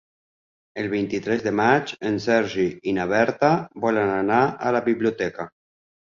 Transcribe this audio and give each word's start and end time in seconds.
El 0.83 0.87
vint-i-tres 0.91 1.41
de 1.47 1.51
maig 1.57 1.91
en 2.09 2.15
Sergi 2.23 2.65
i 2.91 2.93
na 2.99 3.05
Berta 3.11 3.51
volen 3.83 4.09
anar 4.15 4.39
a 4.71 4.73
la 4.77 4.81
biblioteca. 4.89 5.47